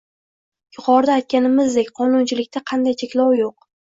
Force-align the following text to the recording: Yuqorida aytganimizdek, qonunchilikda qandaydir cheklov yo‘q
Yuqorida 0.77 1.17
aytganimizdek, 1.19 1.93
qonunchilikda 2.01 2.65
qandaydir 2.71 3.01
cheklov 3.05 3.37
yo‘q 3.43 3.55